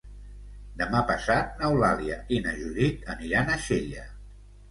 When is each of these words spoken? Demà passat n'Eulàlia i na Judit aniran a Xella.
Demà 0.81 1.01
passat 1.09 1.59
n'Eulàlia 1.59 2.17
i 2.37 2.41
na 2.47 2.55
Judit 2.61 3.05
aniran 3.17 3.51
a 3.51 3.59
Xella. 3.67 4.09